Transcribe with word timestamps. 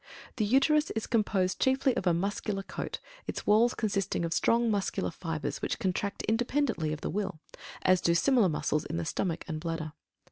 The 0.37 0.45
Uterus 0.45 0.89
is 0.95 1.05
composed 1.05 1.59
chiefly 1.59 1.95
of 1.95 2.07
a 2.07 2.11
muscular 2.15 2.63
coat, 2.63 2.99
its 3.27 3.45
walls 3.45 3.75
consisting 3.75 4.25
of 4.25 4.33
strong 4.33 4.71
muscular 4.71 5.11
fibres 5.11 5.61
which 5.61 5.77
contract 5.77 6.23
independently 6.23 6.91
of 6.91 7.01
the 7.01 7.09
will, 7.11 7.39
as 7.83 8.01
do 8.01 8.15
similar 8.15 8.49
muscles 8.49 8.83
in 8.83 8.97
the 8.97 9.05
stomach 9.05 9.45
and 9.47 9.59
bladder. 9.59 9.93